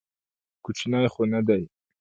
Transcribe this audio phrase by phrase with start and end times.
[0.63, 1.61] کوچنى خو نه دى.